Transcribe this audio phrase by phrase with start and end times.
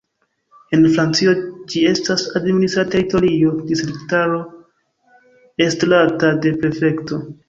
[0.75, 1.33] En Francio
[1.73, 4.39] ĝi estas administra teritorio, distriktaro
[5.67, 7.21] estrata de prefekto.